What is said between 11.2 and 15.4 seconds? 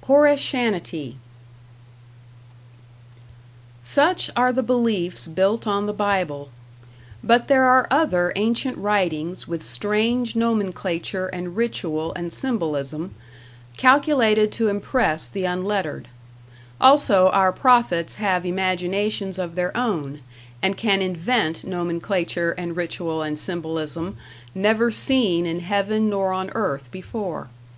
and ritual and symbolism, calculated to impress